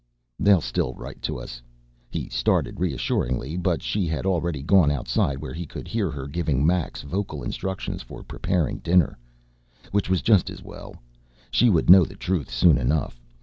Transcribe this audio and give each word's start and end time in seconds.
"They'll 0.39 0.61
still 0.61 0.95
write 0.95 1.21
to 1.21 1.37
us," 1.37 1.61
he 2.09 2.27
started 2.27 2.79
reassuring 2.79 3.39
her 3.39 3.57
but 3.59 3.83
she 3.83 4.07
had 4.07 4.25
already 4.25 4.63
gone 4.63 4.89
outside 4.89 5.37
where 5.37 5.53
he 5.53 5.67
could 5.67 5.87
hear 5.87 6.09
her 6.09 6.25
giving 6.25 6.65
Max 6.65 7.03
vocal 7.03 7.43
instructions 7.43 8.01
for 8.01 8.23
preparing 8.23 8.79
dinner. 8.79 9.15
Which 9.91 10.09
was 10.09 10.23
just 10.23 10.49
as 10.49 10.63
well 10.63 10.95
she 11.51 11.69
would 11.69 11.87
know 11.91 12.03
the 12.03 12.15
truth 12.15 12.49
soon 12.49 12.79
enough. 12.79 13.21